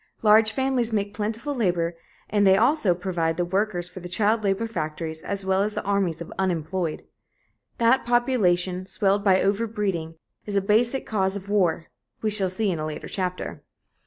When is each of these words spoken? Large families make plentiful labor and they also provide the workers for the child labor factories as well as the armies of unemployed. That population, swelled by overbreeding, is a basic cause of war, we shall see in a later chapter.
Large 0.23 0.51
families 0.53 0.91
make 0.91 1.13
plentiful 1.13 1.53
labor 1.53 1.95
and 2.27 2.41
they 2.47 2.57
also 2.57 2.95
provide 2.95 3.37
the 3.37 3.45
workers 3.45 3.87
for 3.87 3.99
the 3.99 4.09
child 4.09 4.43
labor 4.43 4.65
factories 4.65 5.21
as 5.21 5.45
well 5.45 5.61
as 5.61 5.75
the 5.75 5.83
armies 5.83 6.21
of 6.21 6.33
unemployed. 6.39 7.03
That 7.77 8.03
population, 8.03 8.87
swelled 8.87 9.23
by 9.23 9.39
overbreeding, 9.43 10.15
is 10.47 10.55
a 10.55 10.59
basic 10.59 11.05
cause 11.05 11.35
of 11.35 11.49
war, 11.49 11.85
we 12.23 12.31
shall 12.31 12.49
see 12.49 12.71
in 12.71 12.79
a 12.79 12.85
later 12.87 13.07
chapter. 13.07 13.61